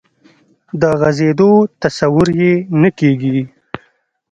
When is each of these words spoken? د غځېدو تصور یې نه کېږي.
د 0.81 0.83
غځېدو 0.99 1.51
تصور 1.81 2.27
یې 2.41 2.53
نه 2.81 2.89
کېږي. 2.99 3.39